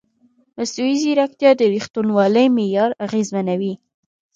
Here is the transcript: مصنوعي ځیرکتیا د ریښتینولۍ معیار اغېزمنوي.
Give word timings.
مصنوعي 0.57 0.95
ځیرکتیا 1.01 1.51
د 1.57 1.61
ریښتینولۍ 1.73 2.47
معیار 2.55 2.91
اغېزمنوي. 3.05 3.73